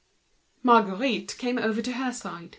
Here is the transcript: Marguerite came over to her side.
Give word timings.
Marguerite 0.63 1.37
came 1.37 1.59
over 1.59 1.79
to 1.79 1.91
her 1.91 2.11
side. 2.11 2.49